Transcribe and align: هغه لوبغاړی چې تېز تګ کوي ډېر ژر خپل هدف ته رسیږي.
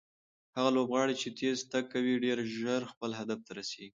هغه 0.55 0.69
لوبغاړی 0.77 1.15
چې 1.21 1.29
تېز 1.39 1.57
تګ 1.71 1.83
کوي 1.93 2.15
ډېر 2.25 2.37
ژر 2.57 2.81
خپل 2.91 3.11
هدف 3.19 3.39
ته 3.45 3.51
رسیږي. 3.59 3.89